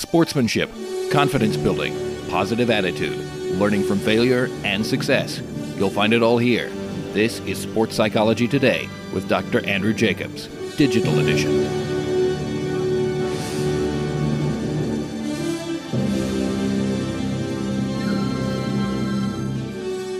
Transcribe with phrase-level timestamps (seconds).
[0.00, 0.70] sportsmanship,
[1.12, 1.94] confidence building,
[2.30, 3.18] positive attitude,
[3.58, 5.42] learning from failure and success.
[5.76, 6.70] You'll find it all here.
[7.12, 9.64] This is Sports Psychology Today with Dr.
[9.66, 10.46] Andrew Jacobs,
[10.76, 11.90] Digital Edition.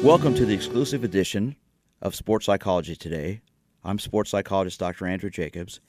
[0.05, 1.57] Welcome to the exclusive edition
[2.03, 3.41] of Sports Psychology Today.
[3.83, 5.07] I'm sports psychologist Dr.
[5.07, 5.81] Andrew Jacobs,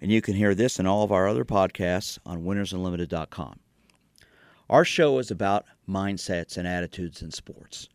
[0.00, 3.60] and you can hear this and all of our other podcasts on winnersunlimited.com.
[4.68, 7.88] Our show is about mindsets and attitudes in sports.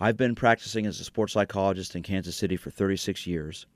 [0.00, 3.66] I've been practicing as a sports psychologist in Kansas City for 36 years,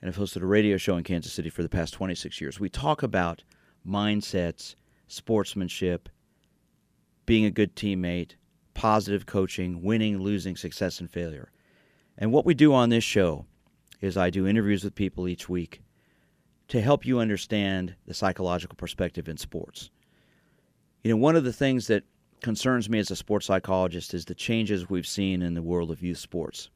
[0.00, 2.60] and I've hosted a radio show in Kansas City for the past 26 years.
[2.60, 3.42] We talk about
[3.86, 4.74] mindsets,
[5.08, 6.08] sportsmanship,
[7.24, 8.32] being a good teammate,
[8.74, 11.50] positive coaching, winning, losing, success, and failure.
[12.18, 13.46] And what we do on this show
[14.00, 15.80] is I do interviews with people each week
[16.68, 19.90] to help you understand the psychological perspective in sports.
[21.04, 22.04] You know, one of the things that
[22.42, 26.02] concerns me as a sports psychologist is the changes we've seen in the world of
[26.02, 26.70] youth sports.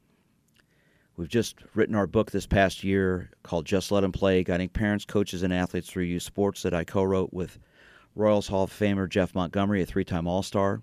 [1.17, 5.05] We've just written our book this past year called Just Let Them Play Guiding Parents,
[5.05, 7.59] Coaches, and Athletes Through Youth Sports that I co wrote with
[8.15, 10.83] Royals Hall of Famer Jeff Montgomery, a three time All Star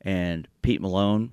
[0.00, 1.32] and Pete Malone,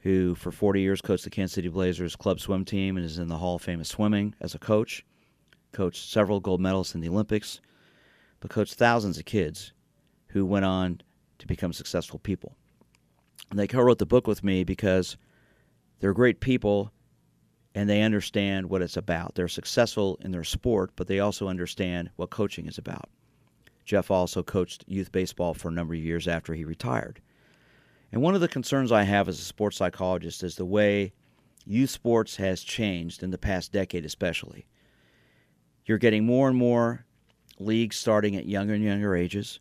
[0.00, 3.28] who for 40 years coached the Kansas City Blazers club swim team and is in
[3.28, 5.06] the Hall of Fame of swimming as a coach,
[5.72, 7.60] coached several gold medalists in the Olympics,
[8.40, 9.72] but coached thousands of kids
[10.28, 11.00] who went on
[11.38, 12.54] to become successful people.
[13.50, 15.16] And they co wrote the book with me because
[16.00, 16.92] they're great people
[17.74, 19.34] and they understand what it's about.
[19.34, 23.08] They're successful in their sport, but they also understand what coaching is about.
[23.84, 27.20] Jeff also coached youth baseball for a number of years after he retired.
[28.12, 31.12] And one of the concerns I have as a sports psychologist is the way
[31.64, 34.66] youth sports has changed in the past decade, especially.
[35.88, 37.06] You're getting more and more
[37.58, 39.58] leagues starting at younger and younger ages.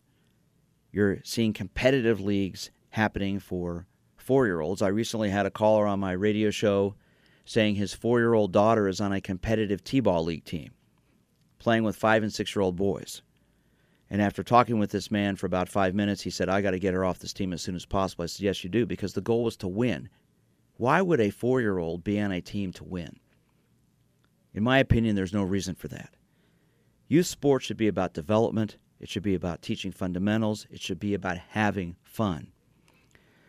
[0.92, 4.82] You're seeing competitive leagues happening for four year olds.
[4.82, 6.96] I recently had a caller on my radio show
[7.46, 10.72] saying his four year old daughter is on a competitive T ball league team,
[11.60, 13.22] playing with five and six year old boys.
[14.10, 16.80] And after talking with this man for about five minutes, he said, I got to
[16.80, 18.24] get her off this team as soon as possible.
[18.24, 20.10] I said, Yes, you do, because the goal was to win.
[20.76, 23.18] Why would a four year old be on a team to win?
[24.54, 26.17] In my opinion, there's no reason for that.
[27.08, 31.14] Youth sports should be about development, it should be about teaching fundamentals, it should be
[31.14, 32.48] about having fun.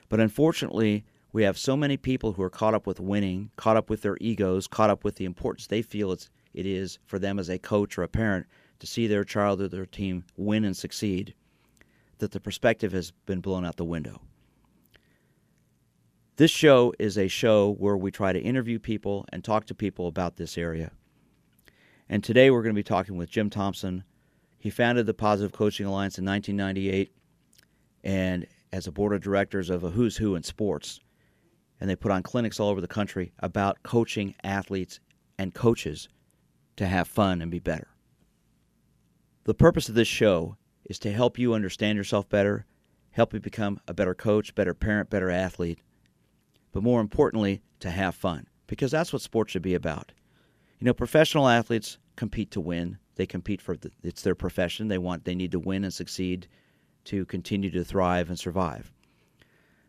[0.09, 3.91] But unfortunately, we have so many people who are caught up with winning, caught up
[3.91, 7.39] with their egos, caught up with the importance they feel it's, it is for them
[7.39, 8.47] as a coach or a parent
[8.79, 11.35] to see their child or their team win and succeed,
[12.19, 14.21] that the perspective has been blown out the window.
[16.37, 20.07] This show is a show where we try to interview people and talk to people
[20.07, 20.93] about this area.
[22.11, 24.03] And today we're going to be talking with Jim Thompson.
[24.59, 27.13] He founded the Positive Coaching Alliance in 1998
[28.03, 31.01] and as a board of directors of a who's who in sports.
[31.81, 35.01] And they put on clinics all over the country about coaching athletes
[35.39, 36.09] and coaches
[36.77, 37.89] to have fun and be better.
[39.45, 42.65] The purpose of this show is to help you understand yourself better,
[43.11, 45.81] help you become a better coach, better parent, better athlete,
[46.73, 50.13] but more importantly, to have fun, because that's what sports should be about.
[50.79, 52.99] You know, professional athletes compete to win.
[53.17, 54.89] They compete for the, it's their profession.
[54.89, 56.47] They want they need to win and succeed
[57.05, 58.93] to continue to thrive and survive.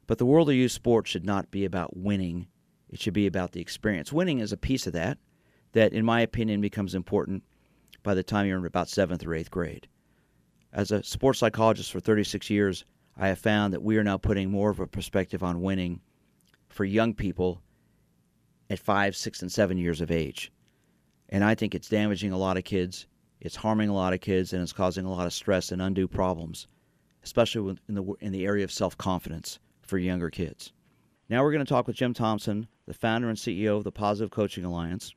[0.07, 2.47] But the world of youth sports should not be about winning.
[2.89, 4.11] It should be about the experience.
[4.11, 5.19] Winning is a piece of that
[5.73, 7.43] that in my opinion becomes important
[8.01, 9.87] by the time you're in about seventh or eighth grade.
[10.73, 12.85] As a sports psychologist for 36 years,
[13.15, 16.01] I have found that we are now putting more of a perspective on winning
[16.69, 17.61] for young people
[18.69, 20.51] at five, six, and seven years of age.
[21.29, 23.05] And I think it's damaging a lot of kids,
[23.39, 26.07] it's harming a lot of kids, and it's causing a lot of stress and undue
[26.07, 26.67] problems,
[27.23, 30.73] especially in the, in the area of self confidence for younger kids.
[31.29, 34.31] Now we're going to talk with Jim Thompson, the founder and CEO of the Positive
[34.31, 35.13] Coaching Alliance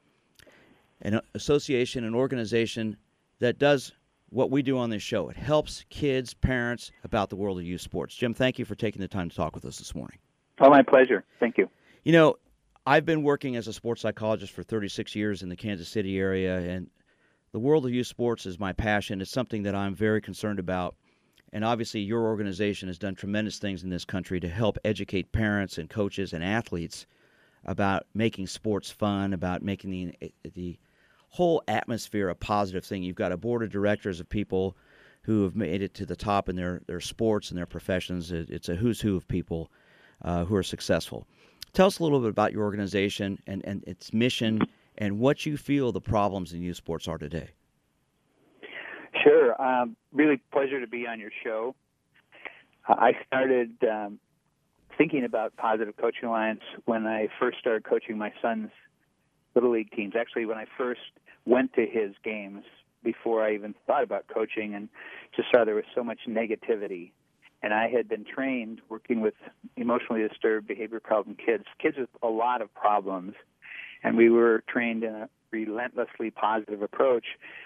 [1.02, 2.96] an association, an organization
[3.40, 3.92] that does
[4.31, 5.28] what we do on this show.
[5.28, 8.14] It helps kids, parents about the world of youth sports.
[8.14, 10.19] Jim, thank you for taking the time to talk with us this morning.
[10.60, 11.25] Oh, my pleasure.
[11.38, 11.69] Thank you.
[12.04, 12.36] You know,
[12.84, 16.58] I've been working as a sports psychologist for 36 years in the Kansas City area,
[16.58, 16.90] and
[17.52, 19.20] the world of youth sports is my passion.
[19.20, 20.96] It's something that I'm very concerned about.
[21.52, 25.79] And obviously, your organization has done tremendous things in this country to help educate parents
[25.79, 27.06] and coaches and athletes
[27.64, 30.76] about making sports fun, about making the the
[31.29, 33.05] whole atmosphere a positive thing.
[33.05, 34.76] You've got a board of directors of people
[35.23, 38.32] who have made it to the top in their, their sports and their professions.
[38.32, 39.70] It's a who's who of people
[40.23, 41.26] uh, who are successful.
[41.72, 44.60] Tell us a little bit about your organization and, and its mission
[44.98, 47.50] and what you feel the problems in youth sports are today.
[49.24, 49.60] Sure.
[49.60, 51.74] Um, really pleasure to be on your show.
[52.86, 54.19] Uh, I started um,
[54.98, 58.70] thinking about Positive Coaching Alliance when I first started coaching my son's
[59.54, 60.14] little league teams.
[60.19, 61.00] Actually, when I first
[61.46, 62.64] went to his games
[63.02, 64.88] before I even thought about coaching, and
[65.34, 67.12] just saw there was so much negativity.
[67.62, 69.34] And I had been trained working with
[69.76, 73.34] emotionally disturbed, behavior problem kids, kids with a lot of problems,
[74.02, 77.24] and we were trained in a relentlessly positive approach,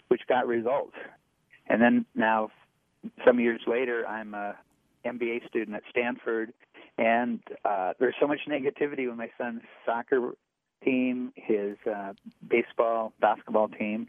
[0.09, 0.97] which got results.
[1.69, 2.51] And then now,
[3.25, 4.57] some years later, I'm a
[5.05, 6.53] MBA student at Stanford,
[6.99, 10.33] and uh, there's so much negativity with my son's soccer
[10.85, 12.13] team, his uh,
[12.47, 14.09] baseball, basketball team,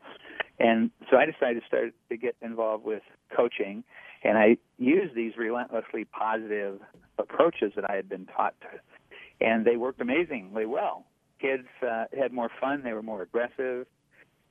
[0.59, 3.03] and so I decided to start to get involved with
[3.35, 3.83] coaching,
[4.23, 6.79] and I used these relentlessly positive
[7.17, 11.05] approaches that I had been taught to, and they worked amazingly well.
[11.39, 13.87] Kids uh, had more fun; they were more aggressive.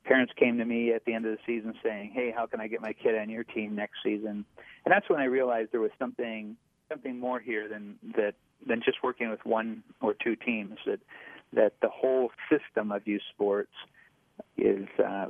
[0.04, 2.68] Parents came to me at the end of the season saying, "Hey, how can I
[2.68, 4.44] get my kid on your team next season?"
[4.84, 6.56] And that's when I realized there was something
[6.88, 8.34] something more here than that
[8.64, 10.78] than just working with one or two teams.
[10.86, 11.00] That
[11.52, 13.72] that the whole system of youth sports
[14.56, 15.26] is uh,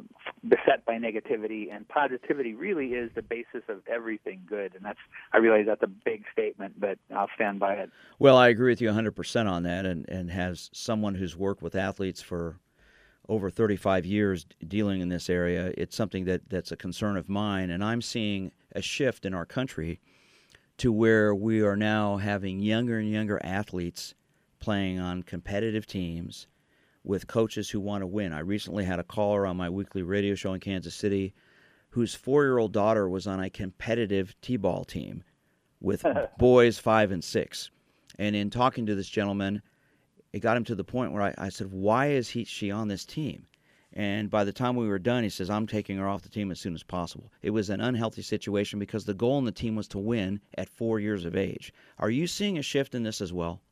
[0.48, 4.74] beset by negativity, and positivity really is the basis of everything good.
[4.74, 4.98] And that's
[5.32, 7.90] I realize that's a big statement, but I'll stand by it.
[8.18, 11.74] Well, I agree with you 100% on that, and and has someone who's worked with
[11.74, 12.60] athletes for
[13.28, 17.70] over 35 years dealing in this area, it's something that that's a concern of mine,
[17.70, 20.00] and I'm seeing a shift in our country
[20.78, 24.14] to where we are now having younger and younger athletes
[24.60, 26.46] playing on competitive teams
[27.06, 28.32] with coaches who want to win.
[28.32, 31.32] I recently had a caller on my weekly radio show in Kansas City
[31.96, 35.24] whose four year old daughter was on a competitive T ball team
[35.80, 36.04] with
[36.38, 37.70] boys five and six.
[38.18, 39.62] And in talking to this gentleman,
[40.34, 42.88] it got him to the point where I, I said, Why is he she on
[42.88, 43.46] this team?
[43.94, 46.50] And by the time we were done, he says, I'm taking her off the team
[46.50, 47.32] as soon as possible.
[47.40, 50.68] It was an unhealthy situation because the goal in the team was to win at
[50.68, 51.72] four years of age.
[51.98, 53.62] Are you seeing a shift in this as well?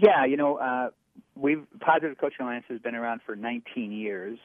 [0.00, 0.90] Yeah, you know, uh,
[1.34, 4.38] we've Positive Coaching Alliance has been around for 19 years.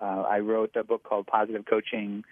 [0.00, 2.24] Uh, I wrote a book called Positive Coaching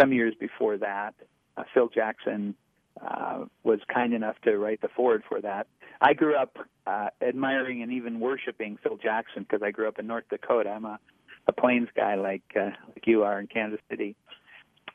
[0.00, 1.14] some years before that.
[1.56, 2.54] Uh, Phil Jackson
[3.00, 5.66] uh, was kind enough to write the foreword for that.
[6.00, 6.56] I grew up
[6.86, 10.70] uh, admiring and even worshiping Phil Jackson because I grew up in North Dakota.
[10.70, 10.98] I'm a,
[11.46, 14.16] a Plains guy like uh, like you are in Kansas City,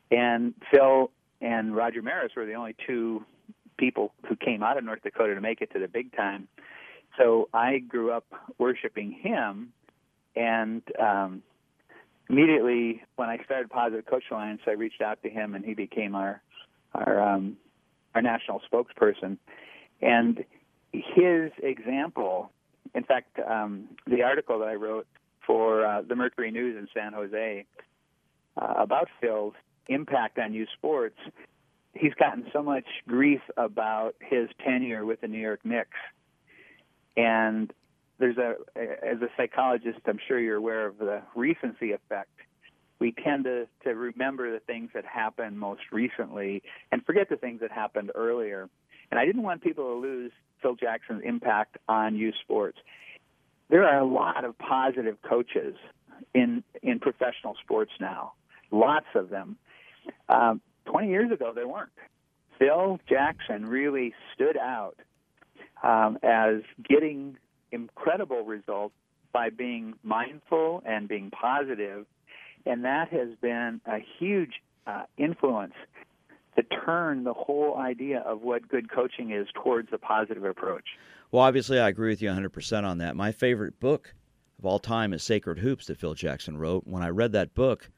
[0.09, 3.23] and Phil and Roger Maris were the only two
[3.77, 6.47] people who came out of North Dakota to make it to the big time.
[7.17, 8.25] So I grew up
[8.57, 9.73] worshiping him,
[10.35, 11.41] and um,
[12.29, 16.15] immediately when I started Positive Coach Alliance, I reached out to him, and he became
[16.15, 16.41] our
[16.93, 17.57] our um,
[18.13, 19.37] our national spokesperson.
[20.01, 20.43] And
[20.91, 22.51] his example,
[22.93, 25.07] in fact, um, the article that I wrote
[25.45, 27.65] for uh, the Mercury News in San Jose
[28.61, 29.53] uh, about Phil's
[29.87, 31.17] impact on youth sports,
[31.93, 35.97] he's gotten so much grief about his tenure with the New York Knicks
[37.17, 37.73] and
[38.19, 42.29] there's a, as a psychologist, I'm sure you're aware of the recency effect.
[42.99, 47.59] We tend to, to remember the things that happened most recently and forget the things
[47.61, 48.69] that happened earlier.
[49.11, 50.31] And I didn't want people to lose
[50.61, 52.77] Phil Jackson's impact on youth sports.
[53.69, 55.75] There are a lot of positive coaches
[56.33, 58.33] in in professional sports now,
[58.71, 59.57] lots of them.
[60.29, 61.91] Um, 20 years ago, there weren't.
[62.57, 64.97] Phil Jackson really stood out
[65.83, 67.37] um, as getting
[67.71, 68.95] incredible results
[69.33, 72.05] by being mindful and being positive,
[72.65, 75.73] and that has been a huge uh, influence
[76.55, 80.85] to turn the whole idea of what good coaching is towards a positive approach.
[81.31, 83.15] Well, obviously, I agree with you 100% on that.
[83.15, 84.13] My favorite book
[84.57, 86.87] of all time is Sacred Hoops that Phil Jackson wrote.
[86.87, 87.91] When I read that book,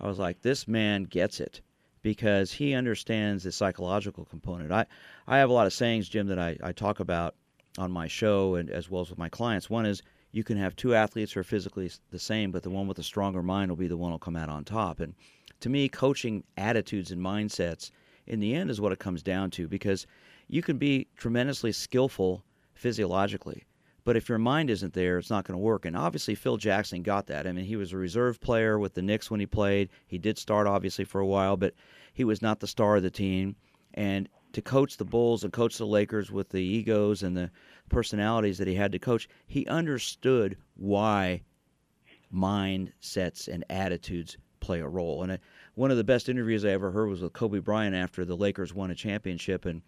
[0.00, 1.60] I was like, this man gets it
[2.02, 4.72] because he understands the psychological component.
[4.72, 4.86] I,
[5.26, 7.34] I have a lot of sayings, Jim, that I, I talk about
[7.78, 9.70] on my show and as well as with my clients.
[9.70, 10.02] One is
[10.32, 13.02] you can have two athletes who are physically the same, but the one with a
[13.02, 15.00] stronger mind will be the one who'll come out on top.
[15.00, 15.14] And
[15.60, 17.90] to me, coaching attitudes and mindsets
[18.26, 20.06] in the end is what it comes down to because
[20.48, 23.64] you can be tremendously skillful physiologically.
[24.04, 25.84] But if your mind isn't there, it's not going to work.
[25.84, 27.46] And obviously, Phil Jackson got that.
[27.46, 29.90] I mean, he was a reserve player with the Knicks when he played.
[30.06, 31.74] He did start, obviously, for a while, but
[32.12, 33.56] he was not the star of the team.
[33.94, 37.50] And to coach the Bulls and coach the Lakers with the egos and the
[37.88, 41.42] personalities that he had to coach, he understood why
[42.32, 45.22] mindsets and attitudes play a role.
[45.22, 45.36] And uh,
[45.74, 48.74] one of the best interviews I ever heard was with Kobe Bryant after the Lakers
[48.74, 49.82] won a championship and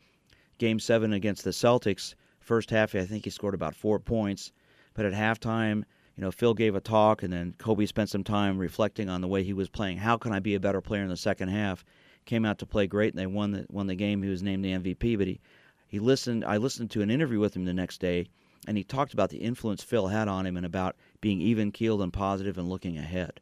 [0.58, 2.14] Game Seven against the Celtics.
[2.42, 4.52] First half, I think he scored about four points,
[4.94, 5.84] but at halftime,
[6.16, 9.28] you know, Phil gave a talk, and then Kobe spent some time reflecting on the
[9.28, 9.98] way he was playing.
[9.98, 11.84] How can I be a better player in the second half?
[12.26, 14.22] Came out to play great, and they won the won the game.
[14.22, 15.18] He was named the MVP.
[15.18, 15.40] But he
[15.88, 16.44] he listened.
[16.44, 18.26] I listened to an interview with him the next day,
[18.66, 22.02] and he talked about the influence Phil had on him and about being even keeled
[22.02, 23.40] and positive and looking ahead.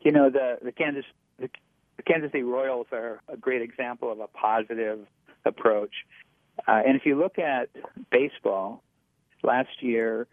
[0.00, 1.04] You know, the the Kansas
[1.38, 1.48] the,
[1.96, 5.06] the Kansas City Royals are a great example of a positive
[5.44, 5.94] approach.
[6.66, 7.68] Uh, and if you look at
[8.10, 8.82] baseball,
[9.42, 10.26] last year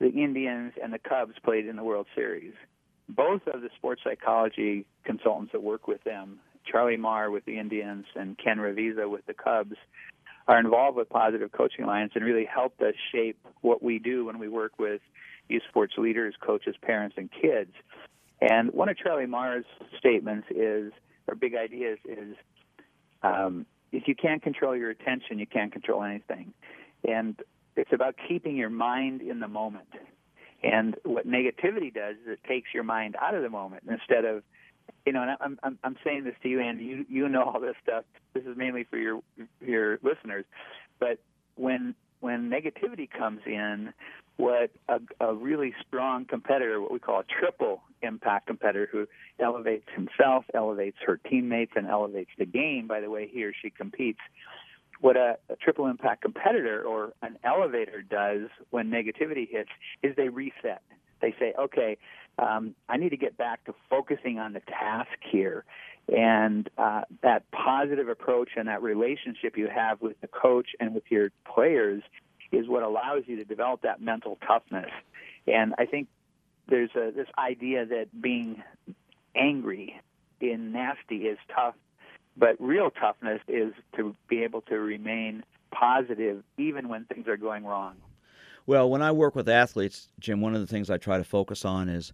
[0.00, 2.54] the Indians and the Cubs played in the World Series.
[3.08, 8.06] Both of the sports psychology consultants that work with them, Charlie Maher with the Indians
[8.14, 9.76] and Ken Ravizza with the Cubs,
[10.48, 14.38] are involved with Positive Coaching Alliance and really helped us shape what we do when
[14.38, 15.00] we work with
[15.48, 17.72] youth sports leaders, coaches, parents, and kids.
[18.40, 19.66] And one of Charlie Maher's
[19.98, 20.92] statements is,
[21.28, 22.36] or big ideas is,
[23.22, 26.52] um, if you can't control your attention, you can't control anything.
[27.06, 27.36] And
[27.76, 29.88] it's about keeping your mind in the moment.
[30.62, 34.42] And what negativity does is it takes your mind out of the moment instead of,
[35.06, 36.84] you know, and I'm I'm, I'm saying this to you, Andy.
[36.84, 38.04] You you know all this stuff.
[38.34, 39.22] This is mainly for your
[39.60, 40.44] your listeners,
[40.98, 41.18] but
[41.54, 43.94] when when negativity comes in,
[44.36, 49.06] what a, a really strong competitor, what we call a triple impact competitor, who
[49.38, 53.70] elevates himself, elevates her teammates, and elevates the game by the way he or she
[53.70, 54.20] competes
[55.00, 59.70] what a, a, triple impact competitor or an elevator does when negativity hits
[60.02, 60.82] is they reset.
[61.20, 61.96] They say, okay,
[62.38, 65.64] um, I need to get back to focusing on the task here.
[66.08, 71.04] And uh, that positive approach and that relationship you have with the coach and with
[71.08, 72.02] your players
[72.52, 74.90] is what allows you to develop that mental toughness.
[75.46, 76.08] And I think
[76.70, 78.62] there's a, this idea that being
[79.34, 80.00] angry
[80.40, 81.74] and nasty is tough
[82.36, 87.64] but real toughness is to be able to remain positive even when things are going
[87.64, 87.96] wrong.
[88.66, 91.64] Well, when I work with athletes, Jim, one of the things I try to focus
[91.64, 92.12] on is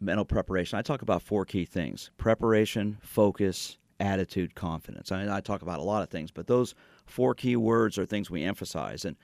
[0.00, 0.78] mental preparation.
[0.78, 5.12] I talk about four key things preparation, focus, attitude, confidence.
[5.12, 6.74] I, mean, I talk about a lot of things, but those
[7.06, 9.04] four key words are things we emphasize.
[9.04, 9.16] And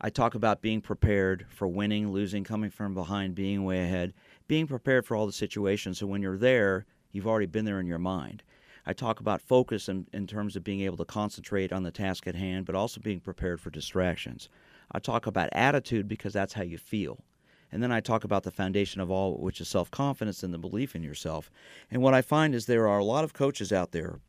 [0.00, 4.14] I talk about being prepared for winning, losing, coming from behind, being way ahead,
[4.48, 5.98] being prepared for all the situations.
[5.98, 8.42] So when you're there, you've already been there in your mind.
[8.86, 12.26] I talk about focus in, in terms of being able to concentrate on the task
[12.26, 14.48] at hand, but also being prepared for distractions.
[14.90, 17.22] I talk about attitude because that's how you feel.
[17.70, 20.58] And then I talk about the foundation of all, which is self confidence and the
[20.58, 21.50] belief in yourself.
[21.90, 24.20] And what I find is there are a lot of coaches out there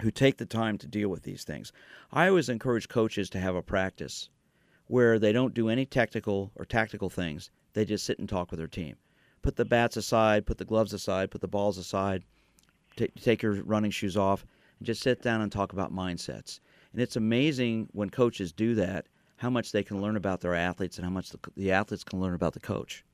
[0.00, 1.70] who take the time to deal with these things.
[2.10, 4.30] I always encourage coaches to have a practice
[4.86, 8.58] where they don't do any technical or tactical things, they just sit and talk with
[8.58, 8.96] their team.
[9.44, 12.24] Put the bats aside, put the gloves aside, put the balls aside,
[12.96, 14.46] t- take your running shoes off
[14.78, 16.60] and just sit down and talk about mindsets.
[16.92, 19.04] And it's amazing when coaches do that
[19.36, 22.22] how much they can learn about their athletes and how much the, the athletes can
[22.22, 23.04] learn about the coach.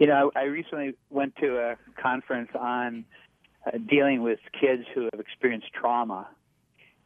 [0.00, 3.04] You know, I recently went to a conference on
[3.64, 6.26] uh, dealing with kids who have experienced trauma,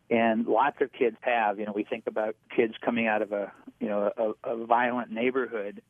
[0.09, 1.59] and lots of kids have.
[1.59, 5.11] You know, we think about kids coming out of a you know a, a violent
[5.11, 5.82] neighborhood,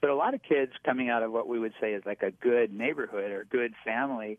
[0.00, 2.30] but a lot of kids coming out of what we would say is like a
[2.30, 4.38] good neighborhood or good family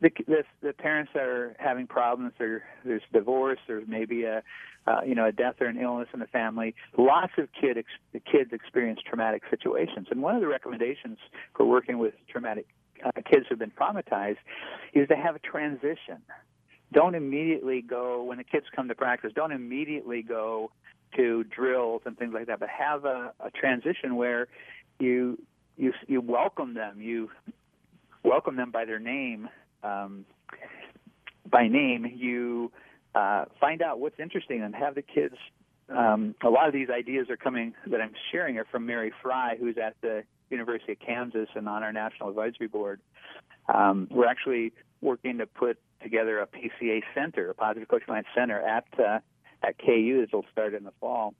[0.00, 4.42] the, the the parents that are having problems or there's divorce or maybe a
[4.86, 6.74] uh, you know a death or an illness in the family.
[6.96, 10.08] Lots of kid ex- kids experience traumatic situations.
[10.10, 11.18] And one of the recommendations
[11.54, 12.66] for working with traumatic
[13.04, 14.38] uh, kids who've been traumatized
[14.94, 16.22] is to have a transition.
[16.92, 20.72] Don't immediately go when the kids come to practice don't immediately go
[21.16, 24.48] to drills and things like that but have a, a transition where
[25.00, 25.40] you
[25.76, 27.30] you you welcome them you
[28.22, 29.48] welcome them by their name
[29.82, 30.24] um,
[31.50, 32.70] by name, you
[33.14, 35.34] uh, find out what's interesting and have the kids.
[35.88, 39.56] Um, a lot of these ideas are coming that I'm sharing are from Mary Fry,
[39.58, 43.00] who's at the University of Kansas and on our National Advisory Board.
[43.72, 48.60] Um, we're actually working to put together a PCA center, a Positive Coaching Alliance Center
[48.60, 49.18] at uh,
[49.62, 51.34] at KU that will start in the fall.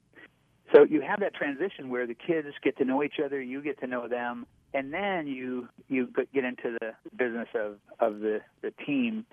[0.72, 3.80] So you have that transition where the kids get to know each other, you get
[3.80, 8.72] to know them, and then you you get into the business of of the the
[8.86, 9.26] team.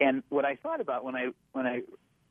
[0.00, 1.82] And what I thought about when I when I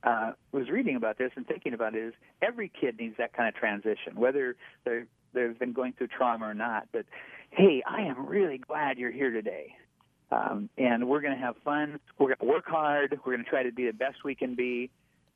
[0.03, 3.49] uh, was reading about this and thinking about it is every kid needs that kind
[3.49, 6.87] of transition, whether they're they've been going through trauma or not.
[6.93, 7.05] But
[7.51, 9.75] hey, I am really glad you're here today.
[10.31, 11.99] Um, and we're going to have fun.
[12.19, 13.17] We're going to work hard.
[13.25, 14.89] We're going to try to be the best we can be.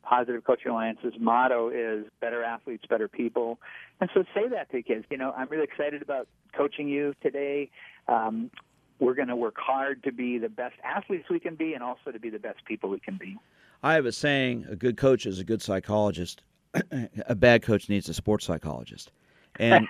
[0.03, 3.60] Positive Coaching Alliance's motto is better athletes, better people.
[4.00, 5.05] And so say that to the kids.
[5.10, 7.70] You know, I'm really excited about coaching you today.
[8.08, 8.51] Um,
[9.00, 12.12] we're going to work hard to be the best athletes we can be and also
[12.12, 13.38] to be the best people we can be.
[13.84, 16.43] I have a saying a good coach is a good psychologist,
[17.27, 19.12] a bad coach needs a sports psychologist.
[19.60, 19.88] And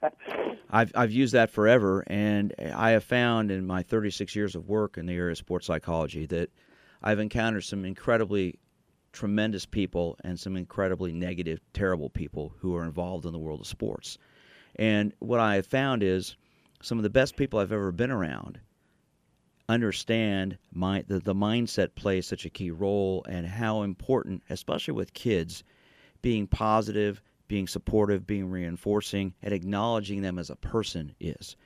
[0.70, 4.98] I've I've used that forever, and I have found in my 36 years of work
[4.98, 6.50] in the area of sports psychology that
[7.02, 8.58] I've encountered some incredibly
[9.14, 13.66] tremendous people and some incredibly negative, terrible people who are involved in the world of
[13.66, 14.18] sports.
[14.76, 16.36] And what I have found is
[16.82, 18.60] some of the best people I've ever been around
[19.68, 25.14] understand my the, the mindset plays such a key role and how important, especially with
[25.14, 25.64] kids,
[26.20, 31.56] being positive, being supportive, being reinforcing, and acknowledging them as a person is.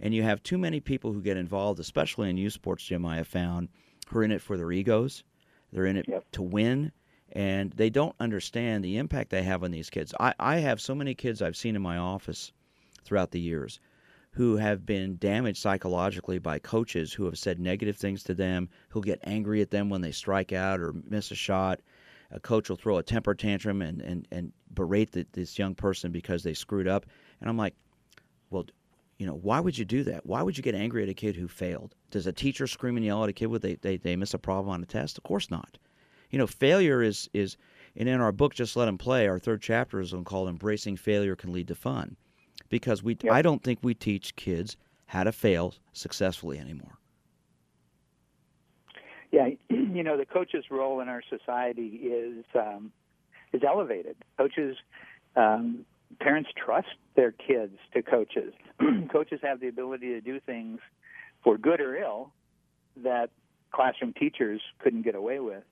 [0.00, 3.16] And you have too many people who get involved, especially in youth sports, Jim, I
[3.16, 3.68] have found,
[4.08, 5.22] who are in it for their egos.
[5.72, 6.24] They're in it yep.
[6.32, 6.92] to win,
[7.32, 10.14] and they don't understand the impact they have on these kids.
[10.20, 12.52] I, I have so many kids I've seen in my office
[13.04, 13.80] throughout the years
[14.32, 19.02] who have been damaged psychologically by coaches who have said negative things to them, who'll
[19.02, 21.80] get angry at them when they strike out or miss a shot.
[22.30, 26.12] A coach will throw a temper tantrum and, and, and berate the, this young person
[26.12, 27.04] because they screwed up.
[27.40, 27.74] And I'm like,
[28.48, 28.64] well,
[29.22, 30.26] you know, why would you do that?
[30.26, 31.94] Why would you get angry at a kid who failed?
[32.10, 34.38] Does a teacher scream and yell at a kid when they, they, they miss a
[34.38, 35.16] problem on a test?
[35.16, 35.78] Of course not.
[36.30, 37.56] You know, failure is, is
[37.94, 41.36] and in our book, Just Let Them Play, our third chapter is called Embracing Failure
[41.36, 42.16] Can Lead to Fun
[42.68, 43.32] because we yep.
[43.32, 44.76] I don't think we teach kids
[45.06, 46.98] how to fail successfully anymore.
[49.30, 52.90] Yeah, you know the coach's role in our society is um,
[53.52, 54.16] is elevated.
[54.36, 54.76] Coaches,
[55.36, 55.84] um,
[56.18, 58.52] parents trust their kids to coaches.
[59.12, 60.80] coaches have the ability to do things
[61.42, 62.32] for good or ill
[63.02, 63.30] that
[63.72, 65.64] classroom teachers couldn't get away with.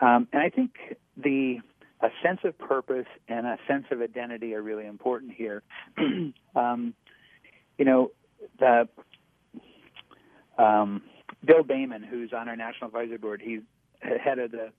[0.00, 0.72] Um, and I think
[1.16, 1.58] the
[2.00, 5.62] a sense of purpose and a sense of identity are really important here.
[6.54, 6.94] um,
[7.78, 8.10] you know,
[8.58, 8.88] the
[10.58, 11.02] um,
[11.44, 13.60] Bill Damon, who's on our national advisory board, he's
[14.00, 14.70] head of the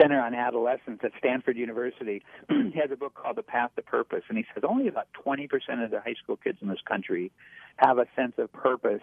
[0.00, 2.22] Center on Adolescence at Stanford University.
[2.48, 5.48] has a book called The Path to Purpose, and he says only about 20%
[5.84, 7.30] of the high school kids in this country
[7.76, 9.02] have a sense of purpose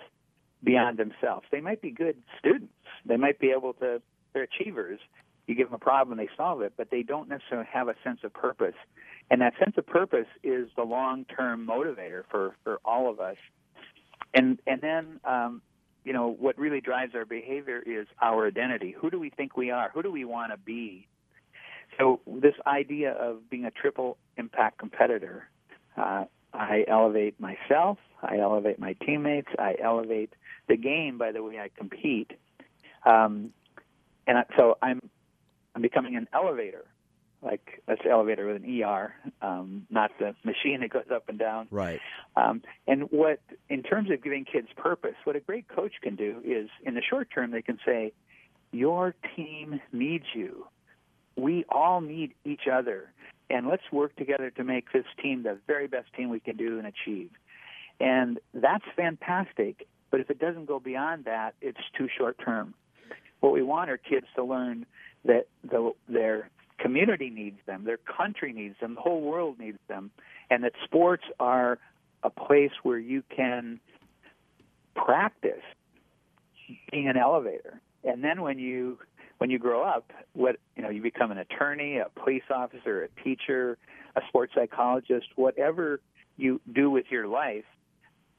[0.64, 1.46] beyond themselves.
[1.52, 2.74] They might be good students.
[3.06, 4.02] They might be able to,
[4.34, 5.00] they're achievers,
[5.48, 8.20] you give them a problem, they solve it, but they don't necessarily have a sense
[8.24, 8.76] of purpose.
[9.30, 13.38] And that sense of purpose is the long-term motivator for for all of us.
[14.34, 15.62] And and then um,
[16.06, 18.96] you know what really drives our behavior is our identity.
[18.98, 19.90] Who do we think we are?
[19.94, 21.08] Who do we want to be?
[21.98, 25.50] So this idea of being a triple impact competitor,
[25.98, 30.34] uh, I elevate myself, I elevate my teammates, I elevate
[30.68, 32.32] the game by the way I compete.
[33.06, 33.52] Um,
[34.28, 35.02] and so I'm
[35.76, 36.86] I'm becoming an elevator,
[37.46, 41.68] like that's elevator with an ER, um, not the machine that goes up and down.
[41.70, 42.02] Right.
[42.36, 46.42] Um, and what, in terms of giving kids purpose, what a great coach can do
[46.44, 48.14] is, in the short term, they can say,
[48.72, 50.66] "Your team needs you.
[51.36, 53.14] We all need each other,
[53.50, 56.80] and let's work together to make this team the very best team we can do
[56.80, 57.30] and achieve."
[58.00, 59.88] And that's fantastic.
[60.10, 62.74] But if it doesn't go beyond that, it's too short term.
[63.40, 64.86] What we want our kids to learn
[65.26, 70.12] that the, their community needs them, their country needs them, the whole world needs them,
[70.50, 71.80] and that sports are
[72.24, 73.80] a place where you can
[74.96, 75.64] practice
[76.92, 77.82] being an elevator.
[78.04, 79.00] And then when you
[79.38, 83.24] when you grow up, what you know, you become an attorney, a police officer, a
[83.24, 83.78] teacher,
[84.16, 86.00] a sports psychologist, whatever
[86.38, 87.66] you do with your life,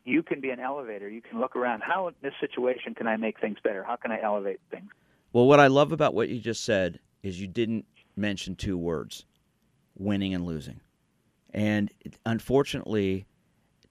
[0.05, 1.09] you can be an elevator.
[1.09, 1.83] You can look around.
[1.83, 3.83] How in this situation can I make things better?
[3.83, 4.88] How can I elevate things?
[5.33, 7.85] Well, what I love about what you just said is you didn't
[8.16, 9.24] mention two words
[9.96, 10.81] winning and losing.
[11.52, 11.90] And
[12.26, 13.26] unfortunately,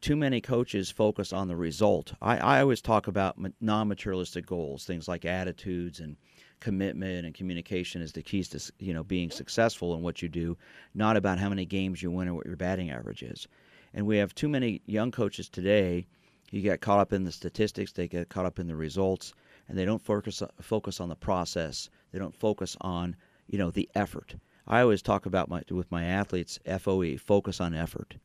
[0.01, 2.13] too many coaches focus on the result.
[2.21, 6.15] I, I always talk about non materialistic goals, things like attitudes and
[6.59, 10.57] commitment and communication as the keys to you know being successful in what you do,
[10.93, 13.47] not about how many games you win or what your batting average is.
[13.93, 16.05] And we have too many young coaches today.
[16.51, 19.33] You get caught up in the statistics, they get caught up in the results,
[19.67, 21.89] and they don't focus focus on the process.
[22.11, 23.15] They don't focus on
[23.47, 24.35] you know the effort.
[24.67, 28.17] I always talk about my with my athletes FOE, focus on effort,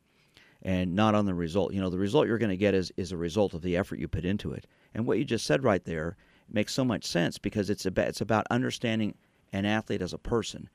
[0.63, 1.73] and not on the result.
[1.73, 3.99] You know, the result you're going to get is is a result of the effort
[3.99, 4.67] you put into it.
[4.95, 6.17] And what you just said right there
[6.49, 9.15] makes so much sense because it's about it's about understanding
[9.53, 10.69] an athlete as a person.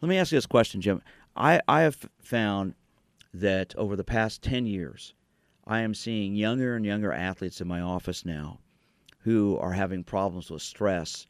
[0.00, 1.02] Let me ask you this question, Jim.
[1.36, 2.74] I, I have found
[3.32, 5.14] that over the past 10 years,
[5.66, 8.58] I am seeing younger and younger athletes in my office now
[9.20, 11.26] who are having problems with stress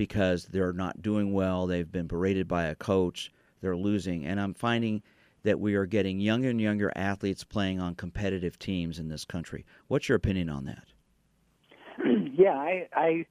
[0.00, 4.24] because they're not doing well, they've been berated by a coach, they're losing.
[4.24, 5.02] And I'm finding
[5.42, 9.66] that we are getting younger and younger athletes playing on competitive teams in this country.
[9.88, 10.86] What's your opinion on that?
[12.32, 13.26] Yeah, I, I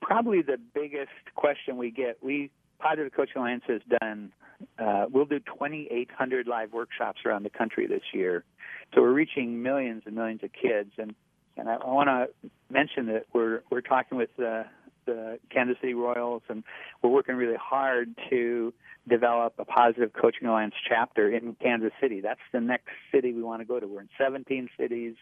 [0.00, 2.16] probably the biggest question we get.
[2.22, 4.32] We Positive Coaching Alliance has done
[4.78, 8.44] Uh, we'll do 2,800 live workshops around the country this year,
[8.94, 10.92] so we're reaching millions and millions of kids.
[10.96, 11.14] And
[11.58, 14.64] and I, I want to mention that we're we're talking with the
[15.08, 16.62] the Kansas City Royals, and
[17.02, 18.72] we're working really hard to
[19.08, 22.20] develop a positive coaching alliance chapter in Kansas City.
[22.20, 23.86] That's the next city we want to go to.
[23.86, 25.14] We're in 17 cities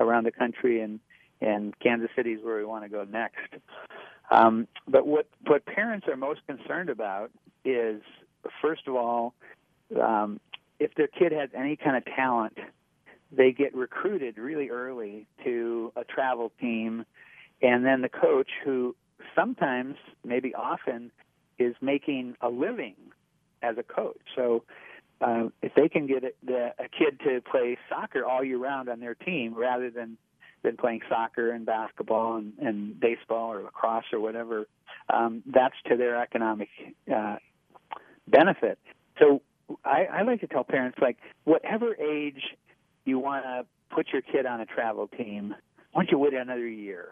[0.00, 1.00] around the country, and
[1.40, 3.52] and Kansas City is where we want to go next.
[4.30, 7.30] Um, but what what parents are most concerned about
[7.64, 8.00] is
[8.60, 9.34] first of all,
[10.00, 10.40] um,
[10.78, 12.58] if their kid has any kind of talent,
[13.30, 17.04] they get recruited really early to a travel team,
[17.60, 18.94] and then the coach, who
[19.34, 21.10] sometimes, maybe often,
[21.58, 22.96] is making a living
[23.62, 24.20] as a coach.
[24.34, 24.64] So
[25.20, 28.88] uh, if they can get a, the, a kid to play soccer all year round
[28.88, 30.16] on their team rather than
[30.62, 34.68] than playing soccer and basketball and, and baseball or lacrosse or whatever,
[35.12, 36.68] um, that's to their economic
[37.12, 37.36] uh,
[38.28, 38.78] benefit.
[39.18, 39.42] So
[39.84, 42.42] I, I like to tell parents like whatever age
[43.04, 45.54] you want to put your kid on a travel team,
[45.92, 47.08] why don't you wait another year?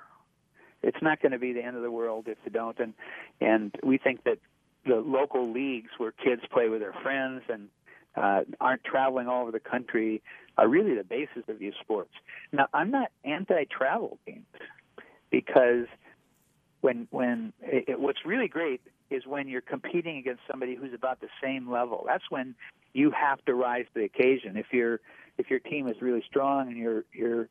[0.83, 2.79] It's not going to be the end of the world if you don't.
[2.79, 2.95] And
[3.41, 4.39] and we think that
[4.87, 7.69] the local leagues where kids play with their friends and
[8.17, 10.23] uh, aren't traveling all over the country
[10.57, 12.11] are really the basis of youth sports.
[12.53, 14.47] Now, I'm not anti-travel games
[15.31, 15.87] because
[16.81, 21.29] when when it, what's really great is when you're competing against somebody who's about the
[21.43, 22.05] same level.
[22.07, 22.55] That's when
[22.93, 24.57] you have to rise to the occasion.
[24.57, 25.01] If your
[25.39, 27.49] if your team is really strong and your your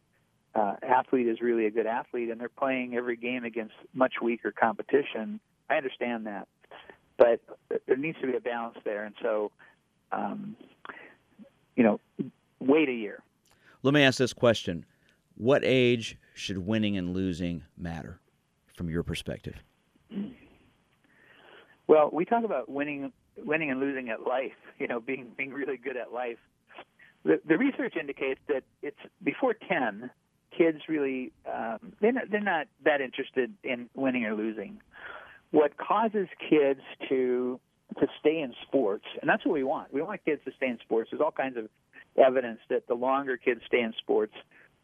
[0.56, 4.52] uh, athlete is really a good athlete and they're playing every game against much weaker
[4.52, 6.48] competition, I understand that.
[7.18, 7.42] But
[7.86, 9.52] there needs to be a balance there, and so
[10.12, 10.56] um,
[11.76, 12.00] you know,
[12.60, 13.22] wait a year.
[13.84, 14.86] Let me ask this question:
[15.36, 18.20] What age should winning and losing matter,
[18.76, 19.56] from your perspective?
[21.88, 24.54] Well, we talk about winning, winning and losing at life.
[24.80, 26.38] You know, being being really good at life.
[27.26, 30.10] The, the research indicates that it's before ten,
[30.56, 34.82] kids really um, they're not, they're not that interested in winning or losing.
[35.52, 37.60] What causes kids to
[38.00, 39.92] to stay in sports, and that's what we want.
[39.92, 41.10] We want kids to stay in sports.
[41.12, 41.70] There's all kinds of
[42.18, 44.34] evidence that the longer kids stay in sports,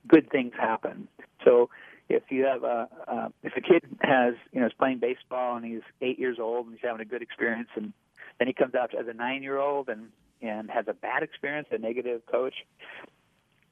[0.08, 1.08] good things happen.
[1.43, 1.69] So
[2.10, 5.65] if you have a uh, if a kid has you know is playing baseball and
[5.65, 7.93] he's eight years old and he's having a good experience and
[8.39, 10.10] then he comes out as a nine year old and
[10.41, 12.54] and has a bad experience, a negative coach,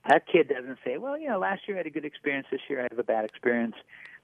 [0.08, 2.62] that kid doesn't say, well, you know, last year I had a good experience, this
[2.70, 3.76] year I have a bad experience.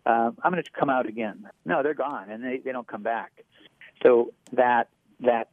[0.06, 1.48] Um, I'm going to come out again.
[1.65, 3.44] No, they're gone and they, they don't come back.
[4.04, 4.89] So that
[5.20, 5.50] that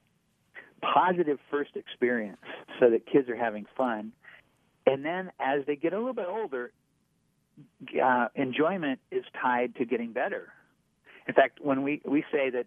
[0.80, 2.38] positive first experience,
[2.78, 4.12] so that kids are having fun,
[4.86, 6.72] and then as they get a little bit older,
[8.02, 10.52] uh, enjoyment is tied to getting better.
[11.26, 12.66] In fact, when we, we say that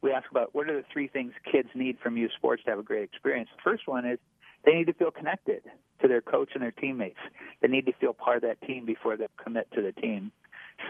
[0.00, 2.78] we ask about what are the three things kids need from youth sports to have
[2.78, 4.18] a great experience, the first one is
[4.66, 5.62] they need to feel connected
[6.02, 7.18] to their coach and their teammates.
[7.62, 10.32] They need to feel part of that team before they commit to the team.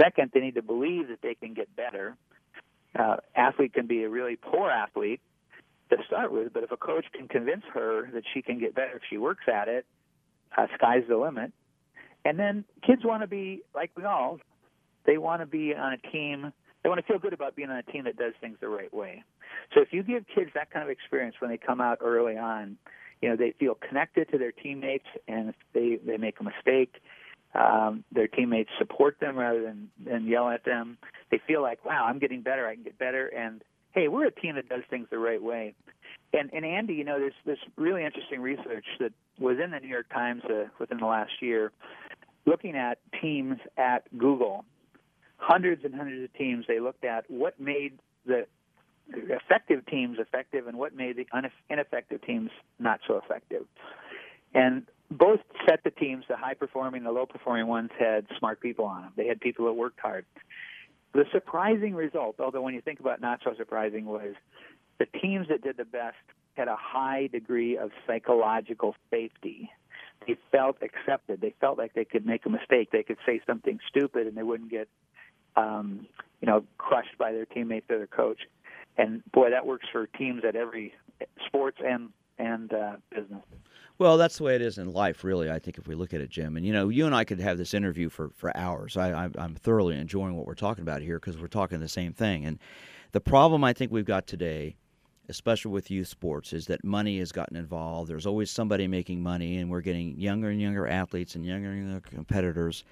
[0.00, 2.16] Second, they need to believe that they can get better.
[2.98, 5.20] Uh, athlete can be a really poor athlete
[5.90, 8.96] to start with, but if a coach can convince her that she can get better
[8.96, 9.86] if she works at it,
[10.56, 11.52] uh, sky's the limit.
[12.24, 14.38] And then kids want to be like we all.
[15.04, 16.52] They want to be on a team.
[16.82, 18.92] They want to feel good about being on a team that does things the right
[18.92, 19.22] way.
[19.74, 22.78] So if you give kids that kind of experience when they come out early on,
[23.22, 27.00] you know they feel connected to their teammates, and if they they make a mistake,
[27.54, 30.98] um, their teammates support them rather than than yell at them.
[31.30, 32.66] They feel like, wow, I'm getting better.
[32.66, 35.74] I can get better, and hey, we're a team that does things the right way.
[36.32, 39.88] And, and Andy, you know, there's this really interesting research that was in the New
[39.88, 41.72] York Times uh, within the last year,
[42.44, 44.64] looking at teams at Google.
[45.38, 46.64] Hundreds and hundreds of teams.
[46.66, 48.46] They looked at what made the
[49.12, 51.26] effective teams effective and what made the
[51.70, 53.64] ineffective teams not so effective.
[54.54, 58.84] And both set the teams, the high performing, the low performing ones had smart people
[58.84, 59.12] on them.
[59.16, 60.24] They had people that worked hard.
[61.12, 64.34] The surprising result, although when you think about it, not so surprising, was
[64.98, 66.16] the teams that did the best
[66.54, 69.70] had a high degree of psychological safety.
[70.26, 71.40] They felt accepted.
[71.40, 72.90] They felt like they could make a mistake.
[72.90, 74.88] They could say something stupid and they wouldn't get,
[75.54, 76.06] um,
[76.40, 78.40] you know, crushed by their teammates or their coach.
[78.98, 80.94] And boy, that works for teams at every
[81.46, 83.42] sports and and uh, business.
[83.98, 85.50] Well, that's the way it is in life, really.
[85.50, 87.40] I think if we look at it, Jim, and you know, you and I could
[87.40, 88.96] have this interview for for hours.
[88.96, 92.44] I, I'm thoroughly enjoying what we're talking about here because we're talking the same thing.
[92.44, 92.58] And
[93.12, 94.76] the problem I think we've got today,
[95.30, 98.10] especially with youth sports, is that money has gotten involved.
[98.10, 101.88] There's always somebody making money, and we're getting younger and younger athletes and younger and
[101.88, 102.84] younger competitors,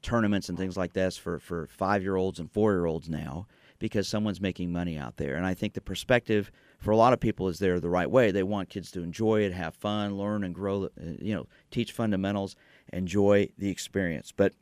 [0.00, 3.46] tournaments and things like this for for five year olds and four year olds now
[3.78, 5.36] because someone's making money out there.
[5.36, 8.30] And I think the perspective for a lot of people is there the right way.
[8.30, 10.88] They want kids to enjoy it, have fun, learn and grow, uh,
[11.20, 12.56] you know, teach fundamentals,
[12.92, 14.32] enjoy the experience.
[14.36, 14.54] But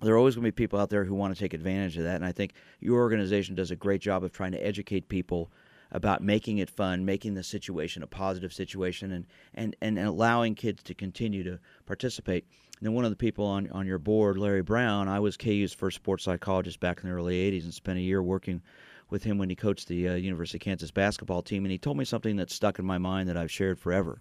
[0.00, 2.04] there are always going to be people out there who want to take advantage of
[2.04, 2.16] that.
[2.16, 5.50] And I think your organization does a great job of trying to educate people
[5.92, 10.82] about making it fun, making the situation a positive situation, and, and, and allowing kids
[10.82, 12.46] to continue to participate.
[12.82, 15.72] And then one of the people on, on your board, Larry Brown, I was KU's
[15.72, 18.60] first sports psychologist back in the early 80s and spent a year working
[19.08, 21.64] with him when he coached the uh, University of Kansas basketball team.
[21.64, 24.20] And he told me something that stuck in my mind that I've shared forever.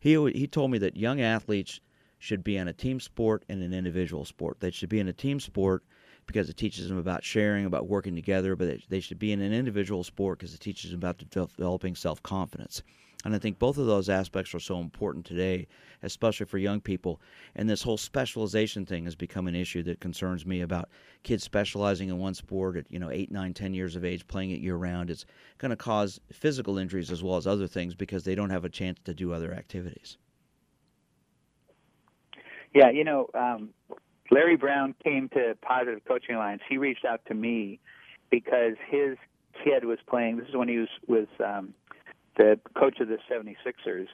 [0.00, 1.80] He, he told me that young athletes
[2.18, 4.60] should be in a team sport and an individual sport.
[4.60, 5.82] They should be in a team sport
[6.26, 9.54] because it teaches them about sharing, about working together, but they should be in an
[9.54, 12.82] individual sport because it teaches them about developing self confidence.
[13.24, 15.66] And I think both of those aspects are so important today,
[16.04, 17.20] especially for young people.
[17.56, 20.88] And this whole specialization thing has become an issue that concerns me about
[21.24, 24.52] kids specializing in one sport at, you know, eight, nine, ten years of age, playing
[24.52, 25.10] it year round.
[25.10, 25.26] It's
[25.58, 28.70] going to cause physical injuries as well as other things because they don't have a
[28.70, 30.16] chance to do other activities.
[32.72, 33.70] Yeah, you know, um,
[34.30, 36.62] Larry Brown came to Positive Coaching Alliance.
[36.68, 37.80] He reached out to me
[38.30, 39.16] because his
[39.64, 40.36] kid was playing.
[40.36, 41.74] This is when he was was um,
[42.38, 44.06] the coach of the 76ers,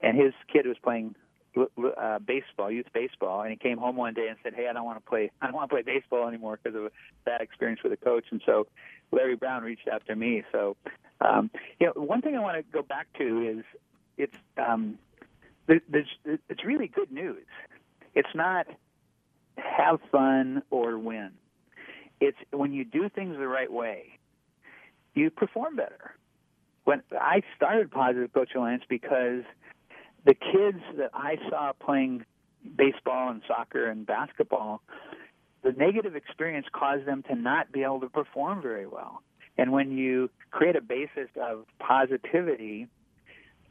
[0.00, 1.14] and his kid was playing
[1.56, 4.84] uh, baseball, youth baseball, and he came home one day and said, "Hey, I don't
[4.84, 5.30] want to play.
[5.42, 6.90] I don't want to play baseball anymore because of a
[7.24, 8.66] bad experience with a coach." And so,
[9.12, 10.42] Larry Brown reached out to me.
[10.50, 10.76] So,
[11.20, 13.64] um, you know, one thing I want to go back to is
[14.16, 14.98] it's um,
[15.66, 17.46] there's, it's really good news.
[18.14, 18.66] It's not
[19.56, 21.30] have fun or win.
[22.20, 24.18] It's when you do things the right way,
[25.14, 26.16] you perform better.
[26.84, 29.42] When I started Positive Coach Alliance because
[30.24, 32.24] the kids that I saw playing
[32.76, 34.82] baseball and soccer and basketball,
[35.62, 39.22] the negative experience caused them to not be able to perform very well.
[39.56, 42.88] And when you create a basis of positivity,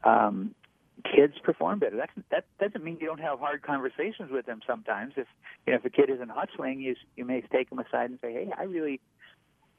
[0.02, 0.54] um,
[1.04, 1.96] kids perform better.
[1.96, 4.60] That's, that doesn't mean you don't have hard conversations with them.
[4.66, 5.26] Sometimes, if
[5.66, 8.32] you know if a kid isn't hustling, you you may take them aside and say,
[8.32, 9.00] "Hey, I really,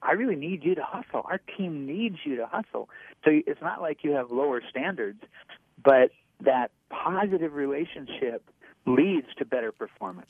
[0.01, 1.23] I really need you to hustle.
[1.25, 2.89] Our team needs you to hustle."
[3.23, 5.21] So it's not like you have lower standards,
[5.83, 8.43] but that positive relationship
[8.85, 10.29] leads to better performance.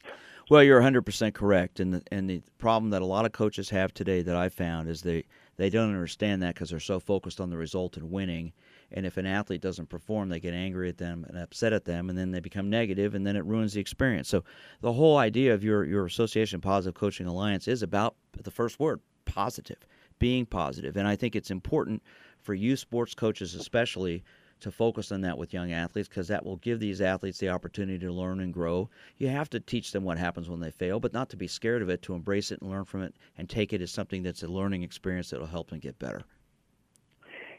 [0.49, 3.93] Well, you're 100% correct, and the, and the problem that a lot of coaches have
[3.93, 5.25] today that I found is they
[5.57, 8.53] they don't understand that because they're so focused on the result and winning
[8.91, 12.09] and if an athlete doesn't perform, they get angry at them and upset at them,
[12.09, 14.29] and then they become negative, and then it ruins the experience.
[14.29, 14.43] So
[14.81, 19.01] the whole idea of your your association, Positive Coaching Alliance, is about the first word,
[19.25, 19.85] positive,
[20.19, 22.01] being positive, and I think it's important
[22.41, 24.23] for you sports coaches, especially
[24.61, 27.99] to focus on that with young athletes because that will give these athletes the opportunity
[27.99, 28.89] to learn and grow.
[29.17, 31.81] You have to teach them what happens when they fail, but not to be scared
[31.81, 34.43] of it, to embrace it and learn from it and take it as something that's
[34.43, 36.21] a learning experience that will help them get better.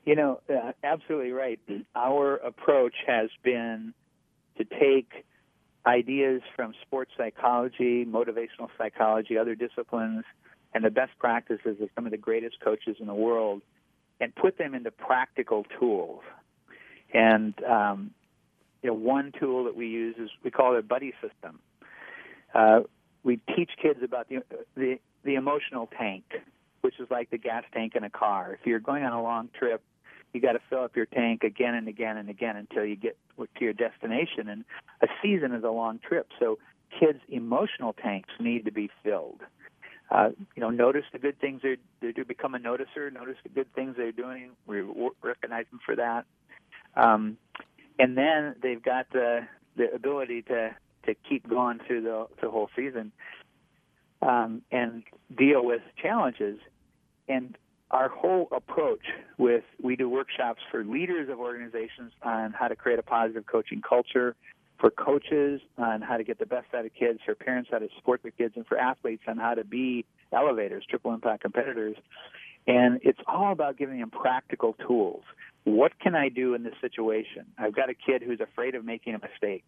[0.05, 1.61] You know, uh, absolutely right.
[1.95, 3.93] Our approach has been
[4.57, 5.27] to take
[5.85, 10.25] ideas from sports psychology, motivational psychology, other disciplines,
[10.77, 13.63] and the best practices of some of the greatest coaches in the world
[14.21, 16.21] and put them into practical tools.
[17.15, 18.11] And um,
[18.83, 21.61] you know, one tool that we use is we call it a buddy system.
[22.55, 22.81] Uh,
[23.25, 24.43] we teach kids about the,
[24.77, 26.25] the the emotional tank,
[26.83, 28.53] which is like the gas tank in a car.
[28.61, 29.83] If you're going on a long trip,
[30.35, 33.17] you got to fill up your tank again and again and again until you get
[33.39, 34.51] to your destination.
[34.51, 34.65] And
[35.01, 36.59] a season is a long trip, so
[37.01, 39.41] kids' emotional tanks need to be filled.
[40.11, 42.25] Uh, you know, notice the good things they they do.
[42.25, 43.13] Become a noticer.
[43.13, 44.51] Notice the good things they're doing.
[44.67, 44.83] We
[45.23, 46.27] recognize them for that.
[46.95, 47.37] Um,
[47.99, 49.41] and then they've got the
[49.77, 53.13] the ability to to keep going through the the whole season
[54.23, 55.03] um, and
[55.37, 56.59] deal with challenges.
[57.29, 57.57] And
[57.91, 59.05] our whole approach
[59.39, 63.83] with we do workshops for leaders of organizations on how to create a positive coaching
[63.83, 64.37] culture
[64.79, 67.89] for coaches on how to get the best out of kids for parents how to
[67.97, 71.97] support their kids and for athletes on how to be elevators triple impact competitors.
[72.67, 75.23] And it's all about giving them practical tools.
[75.65, 77.47] What can i do in this situation?
[77.59, 79.65] I've got a kid who's afraid of making a mistake.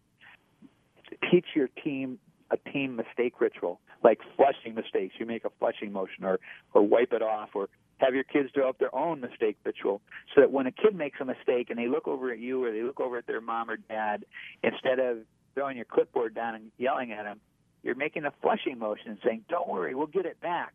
[1.31, 2.19] Teach your team
[2.51, 5.15] a team mistake ritual like flushing mistakes.
[5.19, 6.39] You make a flushing motion or
[6.73, 7.69] or wipe it off or
[7.99, 10.01] have your kids develop their own mistake ritual
[10.33, 12.71] so that when a kid makes a mistake and they look over at you or
[12.71, 14.25] they look over at their mom or dad,
[14.63, 15.19] instead of
[15.53, 17.39] throwing your clipboard down and yelling at them,
[17.83, 20.73] you're making a flushing motion and saying, "Don't worry, we'll get it back."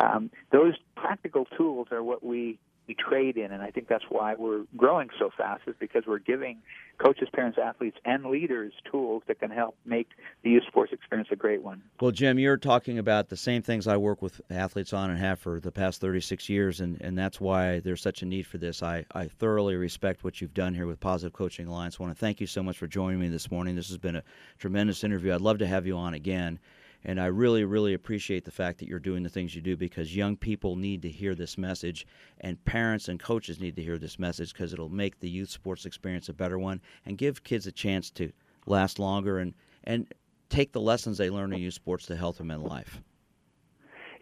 [0.00, 4.34] Um, those practical tools are what we we trade in, and I think that's why
[4.34, 5.62] we're growing so fast.
[5.66, 6.58] Is because we're giving
[6.96, 10.08] coaches, parents, athletes, and leaders tools that can help make
[10.42, 11.82] the youth sports experience a great one.
[12.00, 15.38] Well, Jim, you're talking about the same things I work with athletes on and have
[15.38, 18.82] for the past 36 years, and, and that's why there's such a need for this.
[18.82, 21.98] I, I thoroughly respect what you've done here with Positive Coaching Alliance.
[22.00, 23.76] I want to thank you so much for joining me this morning.
[23.76, 24.24] This has been a
[24.58, 25.34] tremendous interview.
[25.34, 26.58] I'd love to have you on again.
[27.04, 30.16] And I really, really appreciate the fact that you're doing the things you do because
[30.16, 32.06] young people need to hear this message,
[32.40, 35.86] and parents and coaches need to hear this message because it'll make the youth sports
[35.86, 38.32] experience a better one and give kids a chance to
[38.66, 40.12] last longer and, and
[40.48, 43.00] take the lessons they learn in youth sports to help them in life.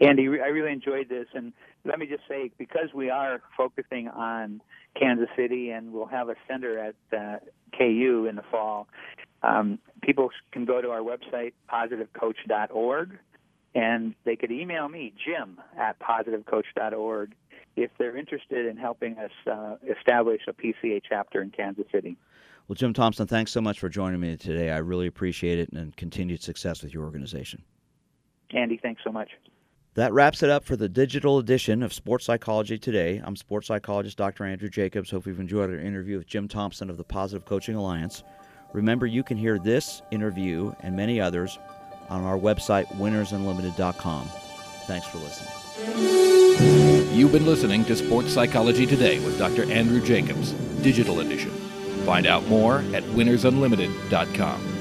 [0.00, 1.52] Andy, I really enjoyed this, and
[1.84, 4.60] let me just say, because we are focusing on
[4.98, 7.38] Kansas City, and we'll have a center at uh,
[7.76, 8.88] KU in the fall.
[9.42, 13.18] Um, people can go to our website, positivecoach.org,
[13.74, 17.34] and they could email me, Jim, at positivecoach.org,
[17.76, 22.16] if they're interested in helping us uh, establish a PCA chapter in Kansas City.
[22.68, 24.70] Well, Jim Thompson, thanks so much for joining me today.
[24.70, 27.62] I really appreciate it and continued success with your organization.
[28.50, 29.30] Andy, thanks so much.
[29.96, 33.22] That wraps it up for the digital edition of Sports Psychology Today.
[33.24, 34.44] I'm sports psychologist Dr.
[34.44, 35.10] Andrew Jacobs.
[35.10, 38.22] Hope you've enjoyed our interview with Jim Thompson of the Positive Coaching Alliance.
[38.74, 41.58] Remember, you can hear this interview and many others
[42.10, 44.28] on our website, winnersunlimited.com.
[44.86, 47.16] Thanks for listening.
[47.16, 49.64] You've been listening to Sports Psychology Today with Dr.
[49.72, 51.52] Andrew Jacobs, Digital Edition.
[52.04, 54.75] Find out more at winnersunlimited.com.